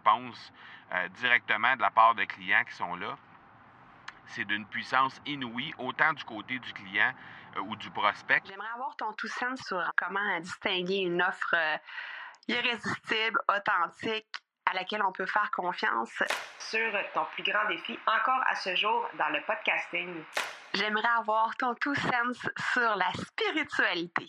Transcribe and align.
réponses 0.00 0.52
directement 1.14 1.76
de 1.76 1.82
la 1.82 1.90
part 1.90 2.14
de 2.14 2.24
clients 2.24 2.64
qui 2.64 2.74
sont 2.74 2.96
là. 2.96 3.16
C'est 4.26 4.44
d'une 4.44 4.66
puissance 4.66 5.20
inouïe, 5.26 5.74
autant 5.78 6.12
du 6.12 6.24
côté 6.24 6.58
du 6.58 6.72
client 6.72 7.12
ou 7.62 7.76
du 7.76 7.90
prospect. 7.90 8.42
J'aimerais 8.44 8.68
avoir 8.74 8.94
ton 8.96 9.12
tout 9.12 9.28
sens 9.28 9.60
sur 9.66 9.82
comment 9.96 10.40
distinguer 10.40 10.98
une 10.98 11.20
offre 11.22 11.54
irrésistible, 12.48 13.40
authentique, 13.48 14.28
à 14.66 14.74
laquelle 14.74 15.02
on 15.02 15.12
peut 15.12 15.26
faire 15.26 15.50
confiance. 15.50 16.22
Sur 16.58 16.92
ton 17.12 17.24
plus 17.34 17.42
grand 17.42 17.66
défi 17.68 17.98
encore 18.06 18.42
à 18.46 18.54
ce 18.54 18.74
jour 18.76 19.08
dans 19.18 19.28
le 19.30 19.40
podcasting. 19.42 20.22
J'aimerais 20.74 21.08
avoir 21.18 21.56
ton 21.56 21.74
tout 21.74 21.96
sens 21.96 22.38
sur 22.72 22.94
la 22.94 23.12
spiritualité. 23.12 24.28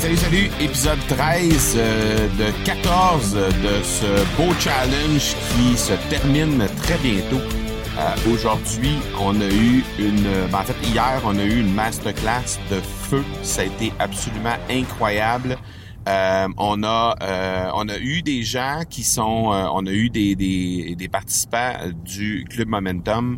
Salut, 0.00 0.16
salut, 0.16 0.50
épisode 0.58 0.98
13 1.08 1.74
euh, 1.76 2.28
de 2.38 2.64
14 2.64 3.34
de 3.34 3.82
ce 3.82 4.06
beau 4.34 4.50
challenge 4.58 5.36
qui 5.50 5.76
se 5.76 5.92
termine 6.08 6.66
très 6.78 6.96
bientôt. 6.96 7.36
Euh, 7.36 8.32
aujourd'hui, 8.32 8.94
on 9.20 9.38
a 9.38 9.46
eu 9.46 9.84
une... 9.98 10.22
Ben, 10.50 10.60
en 10.60 10.62
fait, 10.62 10.88
hier, 10.88 11.20
on 11.26 11.38
a 11.38 11.44
eu 11.44 11.60
une 11.60 11.74
masterclass 11.74 12.58
de 12.70 12.76
feu. 12.80 13.22
Ça 13.42 13.60
a 13.60 13.64
été 13.66 13.92
absolument 13.98 14.56
incroyable. 14.70 15.58
Euh, 16.08 16.48
on 16.56 16.82
a 16.82 17.70
on 17.74 17.86
a 17.90 17.98
eu 17.98 18.22
des 18.22 18.42
gens 18.42 18.84
qui 18.88 19.04
sont 19.04 19.52
on 19.52 19.84
a 19.84 19.90
eu 19.90 20.08
des, 20.08 20.34
des, 20.34 20.94
des 20.96 21.08
participants 21.08 21.74
du 22.06 22.46
club 22.48 22.68
Momentum 22.68 23.36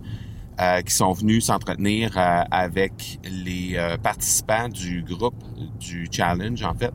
euh, 0.62 0.80
qui 0.82 0.94
sont 0.94 1.12
venus 1.12 1.46
s'entretenir 1.46 2.16
euh, 2.16 2.42
avec 2.52 3.18
les 3.24 3.72
euh, 3.74 3.96
participants 3.96 4.68
du 4.68 5.02
groupe 5.02 5.42
du 5.80 6.06
challenge 6.08 6.62
en 6.62 6.74
fait. 6.74 6.92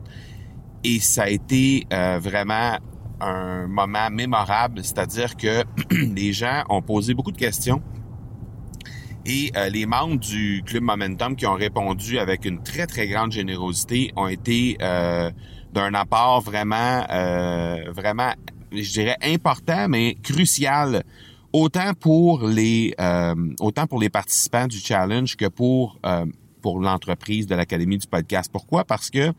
Et 0.84 1.00
ça 1.00 1.24
a 1.24 1.28
été 1.28 1.86
vraiment 1.90 2.78
un 3.20 3.66
moment 3.66 4.08
mémorable, 4.10 4.82
c'est-à-dire 4.84 5.36
que 5.36 5.64
les 5.90 6.32
gens 6.32 6.62
ont 6.70 6.80
posé 6.80 7.12
beaucoup 7.12 7.32
de 7.32 7.36
questions 7.36 7.82
et 9.26 9.50
les 9.70 9.84
membres 9.84 10.20
du 10.20 10.62
club 10.64 10.84
Momentum 10.84 11.34
qui 11.36 11.44
ont 11.44 11.54
répondu 11.54 12.18
avec 12.18 12.44
une 12.44 12.62
très 12.62 12.86
très 12.86 13.08
grande 13.08 13.32
générosité 13.32 14.12
ont 14.14 14.28
été 14.28 14.76
d'un 14.78 15.94
apport 15.94 16.40
vraiment 16.42 17.04
vraiment 17.90 18.32
je 18.70 18.92
dirais 18.92 19.16
important 19.22 19.88
mais 19.88 20.14
crucial 20.22 21.02
autant 21.52 21.94
pour 21.94 22.46
les 22.46 22.94
euh, 23.00 23.34
autant 23.60 23.86
pour 23.86 24.00
les 24.00 24.10
participants 24.10 24.66
du 24.66 24.78
challenge 24.78 25.36
que 25.36 25.46
pour 25.46 25.98
euh, 26.04 26.26
pour 26.60 26.80
l'entreprise 26.80 27.46
de 27.46 27.54
l'Académie 27.54 27.98
du 27.98 28.06
podcast. 28.06 28.50
Pourquoi? 28.52 28.84
Parce 28.84 29.10
que 29.10 29.32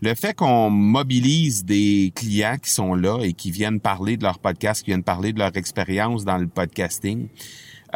le 0.00 0.14
fait 0.14 0.34
qu'on 0.34 0.70
mobilise 0.70 1.64
des 1.64 2.12
clients 2.14 2.56
qui 2.62 2.70
sont 2.70 2.94
là 2.94 3.20
et 3.22 3.32
qui 3.32 3.50
viennent 3.50 3.80
parler 3.80 4.16
de 4.16 4.24
leur 4.24 4.38
podcast, 4.38 4.82
qui 4.82 4.90
viennent 4.90 5.04
parler 5.04 5.32
de 5.32 5.38
leur 5.38 5.56
expérience 5.56 6.24
dans 6.24 6.38
le 6.38 6.46
podcasting, 6.46 7.28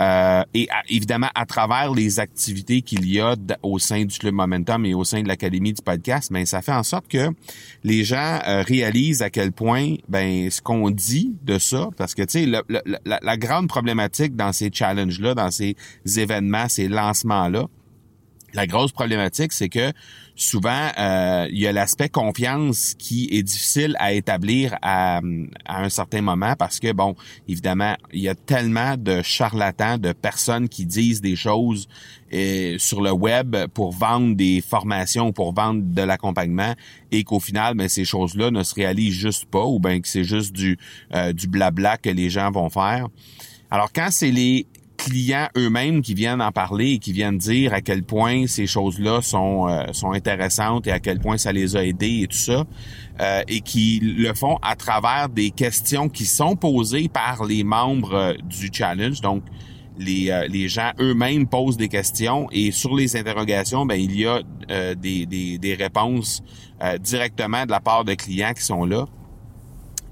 euh, 0.00 0.42
et 0.54 0.68
évidemment, 0.88 1.28
à 1.34 1.46
travers 1.46 1.92
les 1.92 2.20
activités 2.20 2.82
qu'il 2.82 3.06
y 3.06 3.20
a 3.20 3.34
au 3.62 3.78
sein 3.78 4.04
du 4.04 4.18
Club 4.18 4.34
Momentum 4.34 4.84
et 4.86 4.94
au 4.94 5.04
sein 5.04 5.22
de 5.22 5.28
l'Académie 5.28 5.72
du 5.72 5.82
podcast, 5.82 6.32
ben, 6.32 6.46
ça 6.46 6.62
fait 6.62 6.72
en 6.72 6.82
sorte 6.82 7.08
que 7.08 7.30
les 7.84 8.04
gens 8.04 8.40
euh, 8.46 8.62
réalisent 8.62 9.22
à 9.22 9.30
quel 9.30 9.52
point 9.52 9.96
ben, 10.08 10.50
ce 10.50 10.62
qu'on 10.62 10.90
dit 10.90 11.36
de 11.42 11.58
ça, 11.58 11.88
parce 11.96 12.14
que 12.14 12.22
tu 12.22 12.44
sais, 12.44 12.46
la, 12.46 13.20
la 13.22 13.36
grande 13.36 13.68
problématique 13.68 14.36
dans 14.36 14.52
ces 14.52 14.70
challenges-là, 14.72 15.34
dans 15.34 15.50
ces 15.50 15.76
événements, 16.16 16.68
ces 16.68 16.88
lancements-là, 16.88 17.66
la 18.54 18.66
grosse 18.66 18.92
problématique, 18.92 19.52
c'est 19.52 19.68
que 19.68 19.92
souvent, 20.34 20.88
euh, 20.98 21.46
il 21.50 21.58
y 21.58 21.66
a 21.66 21.72
l'aspect 21.72 22.08
confiance 22.08 22.94
qui 22.98 23.28
est 23.30 23.42
difficile 23.42 23.96
à 23.98 24.12
établir 24.12 24.76
à, 24.82 25.20
un 25.66 25.88
certain 25.88 26.22
moment 26.22 26.54
parce 26.56 26.80
que, 26.80 26.92
bon, 26.92 27.14
évidemment, 27.48 27.96
il 28.12 28.20
y 28.20 28.28
a 28.28 28.34
tellement 28.34 28.96
de 28.96 29.22
charlatans, 29.22 29.98
de 29.98 30.12
personnes 30.12 30.68
qui 30.68 30.86
disent 30.86 31.20
des 31.20 31.36
choses 31.36 31.88
euh, 32.32 32.76
sur 32.78 33.02
le 33.02 33.12
web 33.12 33.56
pour 33.74 33.92
vendre 33.92 34.34
des 34.36 34.60
formations, 34.60 35.32
pour 35.32 35.54
vendre 35.54 35.82
de 35.82 36.02
l'accompagnement 36.02 36.74
et 37.10 37.24
qu'au 37.24 37.40
final, 37.40 37.74
ben, 37.74 37.88
ces 37.88 38.04
choses-là 38.04 38.50
ne 38.50 38.62
se 38.62 38.74
réalisent 38.74 39.14
juste 39.14 39.46
pas 39.46 39.64
ou 39.64 39.78
bien 39.78 40.00
que 40.00 40.08
c'est 40.08 40.24
juste 40.24 40.52
du, 40.52 40.78
euh, 41.14 41.32
du 41.32 41.46
blabla 41.46 41.98
que 41.98 42.10
les 42.10 42.30
gens 42.30 42.50
vont 42.50 42.70
faire. 42.70 43.08
Alors 43.70 43.92
quand 43.92 44.08
c'est 44.10 44.30
les 44.30 44.66
clients 45.04 45.48
eux-mêmes 45.56 46.00
qui 46.00 46.14
viennent 46.14 46.40
en 46.40 46.52
parler 46.52 46.92
et 46.92 46.98
qui 46.98 47.12
viennent 47.12 47.38
dire 47.38 47.74
à 47.74 47.80
quel 47.80 48.04
point 48.04 48.46
ces 48.46 48.66
choses-là 48.66 49.20
sont 49.20 49.68
euh, 49.68 49.84
sont 49.92 50.12
intéressantes 50.12 50.86
et 50.86 50.92
à 50.92 51.00
quel 51.00 51.18
point 51.18 51.36
ça 51.36 51.52
les 51.52 51.76
a 51.76 51.84
aidés 51.84 52.20
et 52.22 52.26
tout 52.28 52.36
ça, 52.36 52.64
euh, 53.20 53.42
et 53.48 53.60
qui 53.60 54.00
le 54.00 54.32
font 54.34 54.58
à 54.62 54.76
travers 54.76 55.28
des 55.28 55.50
questions 55.50 56.08
qui 56.08 56.24
sont 56.24 56.56
posées 56.56 57.08
par 57.08 57.44
les 57.44 57.64
membres 57.64 58.14
euh, 58.14 58.34
du 58.44 58.70
challenge. 58.72 59.20
Donc 59.20 59.42
les, 59.98 60.30
les 60.48 60.68
gens 60.68 60.92
eux-mêmes 61.00 61.46
posent 61.46 61.76
des 61.76 61.88
questions 61.88 62.48
et 62.50 62.70
sur 62.70 62.96
les 62.96 63.14
interrogations, 63.14 63.84
ben 63.84 64.00
il 64.00 64.18
y 64.18 64.26
a 64.26 64.40
des, 64.94 65.26
des, 65.26 65.58
des 65.58 65.74
réponses 65.74 66.42
directement 67.00 67.66
de 67.66 67.70
la 67.70 67.80
part 67.80 68.02
de 68.06 68.14
clients 68.14 68.54
qui 68.54 68.62
sont 68.62 68.86
là 68.86 69.04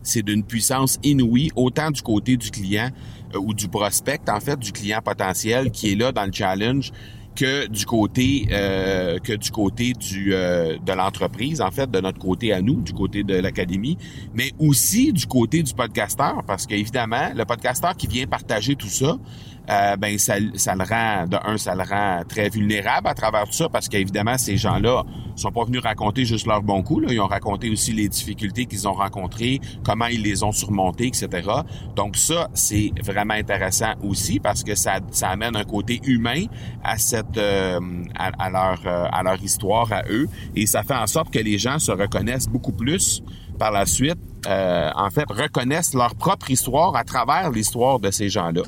c'est 0.02 0.22
d'une 0.22 0.44
puissance 0.44 0.98
inouïe, 1.02 1.50
autant 1.56 1.90
du 1.90 2.02
côté 2.02 2.36
du 2.36 2.50
client 2.50 2.90
euh, 3.34 3.38
ou 3.38 3.54
du 3.54 3.68
prospect, 3.68 4.20
en 4.28 4.40
fait, 4.40 4.58
du 4.58 4.72
client 4.72 5.00
potentiel 5.02 5.70
qui 5.70 5.92
est 5.92 5.96
là 5.96 6.12
dans 6.12 6.24
le 6.24 6.32
challenge, 6.32 6.92
que 7.36 7.68
du 7.68 7.86
côté 7.86 8.48
euh, 8.50 9.18
que 9.18 9.32
du 9.32 9.50
côté 9.50 9.92
euh, 10.16 10.76
de 10.84 10.92
l'entreprise 10.92 11.60
en 11.60 11.70
fait 11.70 11.90
de 11.90 12.00
notre 12.00 12.18
côté 12.18 12.52
à 12.52 12.60
nous 12.60 12.80
du 12.80 12.92
côté 12.92 13.22
de 13.22 13.34
l'académie 13.34 13.96
mais 14.34 14.50
aussi 14.58 15.12
du 15.12 15.26
côté 15.26 15.62
du 15.62 15.72
podcasteur 15.72 16.42
parce 16.46 16.66
qu'évidemment 16.66 17.30
le 17.34 17.44
podcasteur 17.44 17.96
qui 17.96 18.08
vient 18.08 18.26
partager 18.26 18.74
tout 18.74 18.88
ça 18.88 19.16
euh, 19.70 19.96
ben 19.96 20.18
ça, 20.18 20.34
ça 20.54 20.74
le 20.74 20.84
rend, 20.84 21.26
de 21.26 21.36
un, 21.44 21.56
ça 21.56 21.74
le 21.74 21.82
rend 21.82 22.22
très 22.28 22.48
vulnérable 22.48 23.08
à 23.08 23.14
travers 23.14 23.44
tout 23.44 23.52
ça, 23.52 23.68
parce 23.68 23.88
qu'évidemment, 23.88 24.36
ces 24.36 24.56
gens-là 24.56 25.04
sont 25.36 25.52
pas 25.52 25.64
venus 25.64 25.80
raconter 25.80 26.24
juste 26.24 26.46
leur 26.46 26.62
bon 26.62 26.82
coup, 26.82 27.00
là. 27.00 27.08
ils 27.10 27.20
ont 27.20 27.26
raconté 27.26 27.70
aussi 27.70 27.92
les 27.92 28.08
difficultés 28.08 28.66
qu'ils 28.66 28.88
ont 28.88 28.92
rencontrées, 28.92 29.60
comment 29.84 30.06
ils 30.06 30.22
les 30.22 30.42
ont 30.42 30.52
surmontées, 30.52 31.06
etc. 31.06 31.28
Donc 31.94 32.16
ça, 32.16 32.48
c'est 32.54 32.90
vraiment 33.02 33.34
intéressant 33.34 33.92
aussi, 34.02 34.40
parce 34.40 34.64
que 34.64 34.74
ça, 34.74 35.00
ça 35.10 35.28
amène 35.28 35.56
un 35.56 35.64
côté 35.64 36.00
humain 36.04 36.44
à 36.82 36.98
cette 36.98 37.38
euh, 37.38 37.80
à, 38.16 38.50
leur 38.50 38.80
euh, 38.86 39.06
à 39.10 39.22
leur 39.22 39.42
histoire 39.42 39.92
à 39.92 40.02
eux, 40.10 40.28
et 40.56 40.66
ça 40.66 40.82
fait 40.82 40.94
en 40.94 41.06
sorte 41.06 41.30
que 41.32 41.38
les 41.38 41.58
gens 41.58 41.78
se 41.78 41.92
reconnaissent 41.92 42.48
beaucoup 42.48 42.72
plus 42.72 43.22
par 43.60 43.70
la 43.70 43.86
suite, 43.86 44.18
en 44.46 45.10
fait, 45.10 45.30
reconnaissent 45.30 45.94
leur 45.94 46.16
propre 46.16 46.50
histoire 46.50 46.96
à 46.96 47.04
travers 47.04 47.50
l'histoire 47.50 48.00
de 48.00 48.10
ces 48.10 48.28
gens-là. 48.28 48.62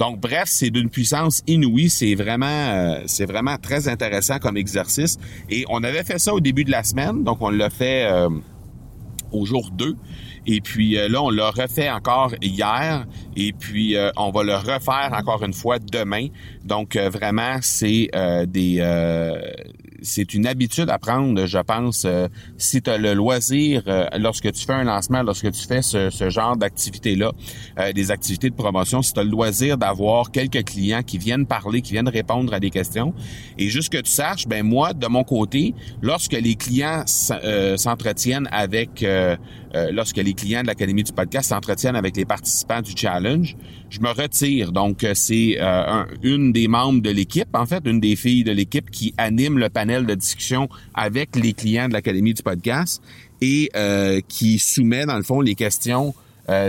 Donc 0.00 0.18
bref, 0.18 0.44
c'est 0.46 0.70
d'une 0.70 0.88
puissance 0.88 1.42
inouïe, 1.46 1.90
c'est 1.90 2.14
vraiment 2.14 2.46
euh, 2.46 3.02
c'est 3.04 3.26
vraiment 3.26 3.58
très 3.58 3.86
intéressant 3.86 4.38
comme 4.38 4.56
exercice. 4.56 5.18
Et 5.50 5.66
on 5.68 5.84
avait 5.84 6.04
fait 6.04 6.18
ça 6.18 6.32
au 6.32 6.40
début 6.40 6.64
de 6.64 6.70
la 6.70 6.82
semaine, 6.84 7.22
donc 7.22 7.42
on 7.42 7.50
l'a 7.50 7.68
fait 7.68 8.10
euh, 8.10 8.30
au 9.30 9.44
jour 9.44 9.70
2 9.74 9.94
et 10.46 10.62
puis 10.62 10.96
euh, 10.96 11.10
là 11.10 11.22
on 11.22 11.28
l'a 11.28 11.50
refait 11.50 11.90
encore 11.90 12.32
hier. 12.40 13.06
Et 13.36 13.52
puis 13.52 13.94
on 14.16 14.30
va 14.30 14.42
le 14.42 14.54
refaire 14.54 15.10
encore 15.12 15.44
une 15.44 15.52
fois 15.52 15.78
demain. 15.78 16.28
Donc 16.64 16.96
vraiment 16.96 17.58
c'est 17.60 18.08
des 18.46 18.80
c'est 20.02 20.34
une 20.34 20.46
habitude 20.46 20.90
à 20.90 20.98
prendre, 20.98 21.46
je 21.46 21.58
pense, 21.58 22.04
euh, 22.04 22.28
si 22.56 22.82
tu 22.82 22.90
as 22.90 22.98
le 22.98 23.14
loisir, 23.14 23.82
euh, 23.86 24.06
lorsque 24.18 24.50
tu 24.52 24.64
fais 24.64 24.72
un 24.72 24.84
lancement, 24.84 25.22
lorsque 25.22 25.50
tu 25.50 25.66
fais 25.66 25.82
ce, 25.82 26.30
genre 26.30 26.56
d'activité-là, 26.56 27.32
euh, 27.78 27.92
des 27.92 28.10
activités 28.10 28.50
de 28.50 28.54
promotion, 28.54 29.02
si 29.02 29.12
tu 29.12 29.20
as 29.20 29.24
le 29.24 29.30
loisir 29.30 29.78
d'avoir 29.78 30.30
quelques 30.30 30.64
clients 30.64 31.02
qui 31.02 31.18
viennent 31.18 31.46
parler, 31.46 31.82
qui 31.82 31.92
viennent 31.92 32.08
répondre 32.08 32.52
à 32.52 32.60
des 32.60 32.70
questions, 32.70 33.14
et 33.58 33.68
juste 33.68 33.92
que 33.92 33.98
tu 33.98 34.10
saches, 34.10 34.46
ben 34.46 34.64
moi, 34.64 34.92
de 34.92 35.06
mon 35.06 35.24
côté, 35.24 35.74
lorsque 36.02 36.32
les 36.32 36.54
clients 36.54 37.04
s'entretiennent 37.06 38.48
avec 38.52 39.04
euh, 39.74 39.90
lorsque 39.92 40.16
les 40.16 40.34
clients 40.34 40.62
de 40.62 40.66
l'Académie 40.66 41.04
du 41.04 41.12
podcast 41.12 41.50
s'entretiennent 41.50 41.96
avec 41.96 42.16
les 42.16 42.24
participants 42.24 42.82
du 42.82 42.92
challenge. 42.96 43.56
Je 43.88 44.00
me 44.00 44.08
retire. 44.08 44.72
Donc, 44.72 45.04
euh, 45.04 45.12
c'est 45.14 45.58
une 46.22 46.52
des 46.52 46.68
membres 46.68 47.02
de 47.02 47.10
l'équipe, 47.10 47.48
en 47.54 47.66
fait, 47.66 47.82
une 47.86 48.00
des 48.00 48.16
filles 48.16 48.44
de 48.44 48.52
l'équipe 48.52 48.90
qui 48.90 49.14
anime 49.18 49.58
le 49.58 49.68
panel 49.68 50.06
de 50.06 50.14
discussion 50.14 50.68
avec 50.94 51.36
les 51.36 51.52
clients 51.52 51.88
de 51.88 51.92
l'Académie 51.92 52.34
du 52.34 52.42
podcast 52.42 53.02
et 53.40 53.70
qui 54.28 54.58
soumet, 54.58 55.06
dans 55.06 55.16
le 55.16 55.22
fond, 55.22 55.40
les 55.40 55.54
questions 55.54 56.14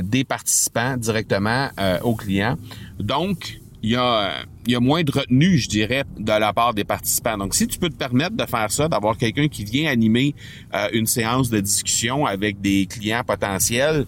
des 0.03 0.23
participants 0.23 0.95
directement 0.97 1.69
aux 2.03 2.15
clients. 2.15 2.57
Donc, 2.99 3.60
il 3.83 3.91
y 3.91 3.95
a, 3.95 4.43
il 4.65 4.73
y 4.73 4.75
a 4.75 4.79
moins 4.79 5.03
de 5.03 5.11
retenue, 5.11 5.57
je 5.57 5.67
dirais, 5.67 6.03
de 6.17 6.31
la 6.31 6.53
part 6.53 6.73
des 6.73 6.83
participants. 6.83 7.37
Donc, 7.37 7.55
si 7.55 7.67
tu 7.67 7.79
peux 7.79 7.89
te 7.89 7.95
permettre 7.95 8.35
de 8.35 8.45
faire 8.45 8.71
ça, 8.71 8.87
d'avoir 8.87 9.17
quelqu'un 9.17 9.47
qui 9.47 9.63
vient 9.63 9.89
animer 9.89 10.35
euh, 10.75 10.87
une 10.93 11.07
séance 11.07 11.49
de 11.49 11.59
discussion 11.59 12.25
avec 12.25 12.61
des 12.61 12.85
clients 12.85 13.23
potentiels 13.25 14.05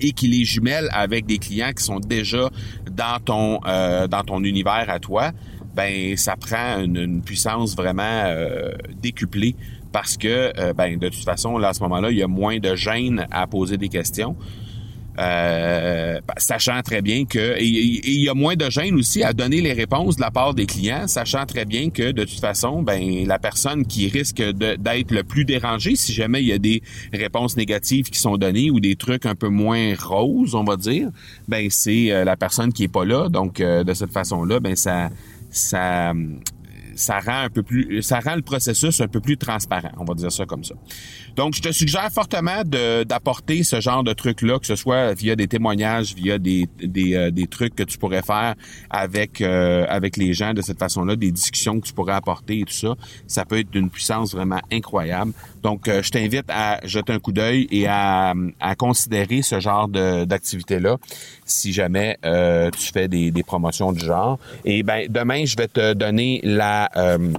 et 0.00 0.12
qui 0.12 0.28
les 0.28 0.44
jumelle 0.44 0.88
avec 0.92 1.26
des 1.26 1.38
clients 1.38 1.72
qui 1.76 1.84
sont 1.84 2.00
déjà 2.00 2.48
dans 2.90 3.20
ton 3.22 3.60
euh, 3.66 4.08
dans 4.08 4.24
ton 4.24 4.42
univers 4.44 4.86
à 4.88 4.98
toi, 4.98 5.32
ben 5.74 6.16
ça 6.16 6.36
prend 6.36 6.82
une, 6.82 7.20
puissance 7.20 7.76
vraiment 7.76 8.02
euh, 8.02 8.72
décuplée 9.02 9.54
parce 9.92 10.16
que 10.16 10.72
ben 10.72 10.98
de 10.98 11.08
toute 11.08 11.24
façon 11.24 11.58
là 11.58 11.68
à 11.68 11.74
ce 11.74 11.82
moment-là 11.82 12.10
il 12.10 12.16
y 12.16 12.22
a 12.22 12.28
moins 12.28 12.58
de 12.58 12.74
gêne 12.76 13.26
à 13.30 13.46
poser 13.46 13.76
des 13.76 13.88
questions. 13.88 14.36
Euh, 15.20 16.18
sachant 16.38 16.80
très 16.82 17.02
bien 17.02 17.26
que 17.26 17.60
il 17.60 18.22
y 18.22 18.28
a 18.28 18.34
moins 18.34 18.56
de 18.56 18.70
gêne 18.70 18.94
aussi 18.94 19.22
à 19.22 19.34
donner 19.34 19.60
les 19.60 19.74
réponses 19.74 20.16
de 20.16 20.22
la 20.22 20.30
part 20.30 20.54
des 20.54 20.64
clients, 20.64 21.06
sachant 21.08 21.44
très 21.44 21.66
bien 21.66 21.90
que 21.90 22.12
de 22.12 22.24
toute 22.24 22.40
façon, 22.40 22.82
ben 22.82 23.26
la 23.26 23.38
personne 23.38 23.84
qui 23.84 24.08
risque 24.08 24.40
d'être 24.40 25.10
le 25.10 25.22
plus 25.22 25.44
dérangée, 25.44 25.94
si 25.94 26.12
jamais 26.12 26.40
il 26.40 26.48
y 26.48 26.52
a 26.52 26.58
des 26.58 26.82
réponses 27.12 27.56
négatives 27.56 28.08
qui 28.08 28.18
sont 28.18 28.38
données 28.38 28.70
ou 28.70 28.80
des 28.80 28.96
trucs 28.96 29.26
un 29.26 29.34
peu 29.34 29.48
moins 29.48 29.94
roses, 29.94 30.54
on 30.54 30.64
va 30.64 30.76
dire, 30.76 31.10
ben 31.48 31.68
c'est 31.70 32.12
euh, 32.12 32.24
la 32.24 32.36
personne 32.36 32.72
qui 32.72 32.84
est 32.84 32.88
pas 32.88 33.04
là. 33.04 33.28
Donc 33.28 33.60
euh, 33.60 33.84
de 33.84 33.92
cette 33.92 34.12
façon-là, 34.12 34.58
ben 34.60 34.74
ça 34.74 35.10
ça 35.50 36.14
ça 36.94 37.20
rend 37.20 37.42
un 37.44 37.50
peu 37.50 37.62
plus, 37.62 38.02
ça 38.02 38.20
rend 38.20 38.36
le 38.36 38.42
processus 38.42 39.00
un 39.00 39.08
peu 39.08 39.20
plus 39.20 39.36
transparent, 39.36 39.90
on 39.98 40.04
va 40.04 40.14
dire 40.14 40.32
ça 40.32 40.46
comme 40.46 40.64
ça. 40.64 40.74
Donc, 41.36 41.54
je 41.54 41.62
te 41.62 41.72
suggère 41.72 42.10
fortement 42.12 42.62
d'apporter 42.64 43.62
ce 43.62 43.80
genre 43.80 44.04
de 44.04 44.12
truc-là, 44.12 44.58
que 44.58 44.66
ce 44.66 44.76
soit 44.76 45.14
via 45.14 45.36
des 45.36 45.48
témoignages, 45.48 46.14
via 46.14 46.38
des, 46.38 46.68
des, 46.82 47.14
euh, 47.14 47.30
des 47.30 47.46
trucs 47.46 47.74
que 47.74 47.82
tu 47.82 47.98
pourrais 47.98 48.22
faire 48.22 48.54
avec 48.90 49.40
euh, 49.40 49.86
avec 49.88 50.16
les 50.16 50.34
gens 50.34 50.52
de 50.54 50.62
cette 50.62 50.78
façon-là, 50.78 51.16
des 51.16 51.30
discussions 51.30 51.80
que 51.80 51.86
tu 51.86 51.92
pourrais 51.92 52.14
apporter 52.14 52.60
et 52.60 52.64
tout 52.64 52.72
ça. 52.72 52.94
Ça 53.26 53.44
peut 53.44 53.58
être 53.58 53.70
d'une 53.70 53.90
puissance 53.90 54.34
vraiment 54.34 54.60
incroyable. 54.72 55.32
Donc, 55.62 55.88
euh, 55.88 56.02
je 56.02 56.10
t'invite 56.10 56.46
à 56.48 56.80
jeter 56.86 57.12
un 57.12 57.18
coup 57.18 57.32
d'œil 57.32 57.66
et 57.70 57.86
à, 57.86 58.34
à 58.60 58.74
considérer 58.74 59.42
ce 59.42 59.60
genre 59.60 59.88
d'activité-là 59.88 60.96
si 61.44 61.72
jamais 61.72 62.18
tu 62.78 62.92
fais 62.92 63.08
des, 63.08 63.30
des 63.30 63.42
promotions 63.42 63.92
du 63.92 64.04
genre. 64.04 64.38
Et 64.64 64.82
ben 64.82 65.06
demain, 65.08 65.44
je 65.44 65.56
vais 65.56 65.68
te 65.68 65.94
donner 65.94 66.40
la 66.44 66.89
um, 66.94 67.36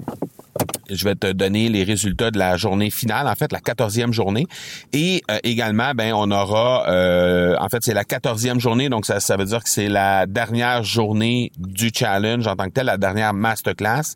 je 0.92 1.04
vais 1.06 1.16
te 1.16 1.32
donner 1.32 1.70
les 1.70 1.84
résultats 1.84 2.32
de 2.32 2.38
la 2.38 2.58
journée 2.58 2.90
finale, 2.90 3.28
en 3.28 3.36
fait, 3.36 3.52
la 3.52 3.60
quatorzième 3.60 4.14
journée. 4.14 4.48
Et 4.94 5.22
euh, 5.32 5.38
également, 5.44 5.94
ben, 5.96 6.14
on 6.14 6.30
aura, 6.32 6.88
euh, 6.90 7.56
en 7.60 7.70
fait, 7.70 7.80
c'est 7.82 7.94
la 7.94 8.04
quatorzième 8.04 8.60
journée, 8.60 8.90
donc 8.90 9.06
ça, 9.06 9.20
ça 9.20 9.38
veut 9.38 9.46
dire 9.46 9.64
que 9.64 9.70
c'est 9.70 9.90
la 9.90 10.26
dernière 10.26 10.84
journée 10.84 11.52
du 11.58 11.92
challenge 11.94 12.48
en 12.48 12.56
tant 12.56 12.66
que 12.66 12.72
tel, 12.72 12.86
la 12.86 12.98
dernière 12.98 13.34
masterclass. 13.34 14.16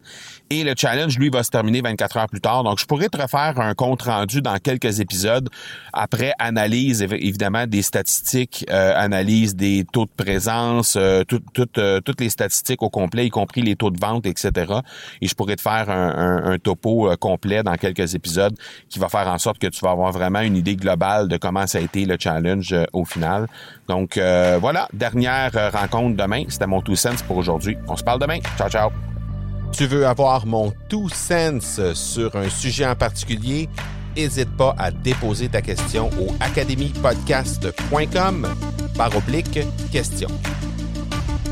Et 0.50 0.64
le 0.64 0.74
challenge, 0.78 1.18
lui, 1.18 1.30
va 1.30 1.44
se 1.44 1.50
terminer 1.50 1.82
24 1.82 2.18
heures 2.18 2.30
plus 2.30 2.42
tard. 2.42 2.64
Donc, 2.64 2.80
je 2.80 2.86
pourrais 2.86 3.10
te 3.10 3.20
refaire 3.20 3.60
un 3.60 3.74
compte 3.74 4.04
rendu 4.04 4.42
dans 4.42 4.58
quelques 4.58 5.00
épisodes 5.00 5.50
après 5.94 6.34
analyse, 6.40 7.02
évidemment, 7.02 7.66
des 7.66 7.82
statistiques, 7.82 8.66
euh, 8.70 8.94
analyse 8.96 9.56
des 9.56 9.86
taux 9.92 10.06
de 10.06 10.24
présence, 10.24 10.98
toutes 11.28 12.20
les 12.20 12.30
statistiques 12.30 12.84
au 12.84 12.90
complet, 12.90 13.26
y 13.26 13.30
compris 13.30 13.62
les 13.62 13.76
taux 13.76 13.90
de 13.90 14.00
vente, 14.00 14.26
etc. 14.26 14.74
Et 15.22 15.28
je 15.28 15.34
pourrais 15.34 15.56
te 15.56 15.62
faire 15.62 15.90
un, 15.90 16.44
un 16.46 16.60
topo 16.66 17.10
euh, 17.10 17.16
complet 17.16 17.64
dans 17.64 17.76
quelques 17.76 18.16
épisodes 18.16 18.58
qui 18.90 19.00
va 19.00 19.08
faire 19.08 19.28
en 19.28 19.38
sorte 19.38 19.60
que 19.60 19.68
tu 19.68 19.80
vas 19.82 19.92
avoir 19.92 20.12
vraiment 20.12 20.42
une 20.42 20.58
idée 20.58 20.76
globale 20.76 21.30
de 21.30 21.38
comment 21.38 21.68
ça 21.68 21.78
a 21.78 21.82
été 21.82 22.06
le 22.06 22.18
challenge 22.20 22.74
euh, 22.74 22.86
au 22.92 23.06
final. 23.06 23.48
Donc 23.88 24.18
euh, 24.18 24.58
voilà, 24.60 24.90
dernière 24.92 25.52
rencontre 25.72 26.18
demain. 26.18 26.44
C'était 26.50 26.68
mon 26.68 26.82
two 26.82 26.96
cents 26.96 27.24
pour 27.28 27.38
aujourd'hui. 27.38 27.78
On 27.88 27.96
se 27.96 28.04
parle 28.04 28.20
demain. 28.20 28.40
Ciao, 28.58 28.68
ciao. 28.70 28.90
Tu 29.72 29.86
veux 29.86 30.06
avoir 30.08 30.46
mon 30.46 30.74
two 30.90 31.08
cents 31.10 31.94
sur 31.94 32.36
un 32.36 32.50
sujet 32.50 32.88
en 32.88 32.96
particulier? 32.96 33.70
N'hésite 34.16 34.56
pas 34.56 34.74
à 34.78 34.92
déposer 34.92 35.50
ta 35.50 35.62
question 35.62 36.10
au 36.20 36.34
academypodcast.com 36.40 38.48
par 38.98 39.16
oblique 39.16 39.60
question. 39.92 40.30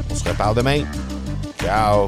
On 0.10 0.16
se 0.16 0.28
reparle 0.28 0.56
demain. 0.56 0.84
Ciao! 1.60 2.08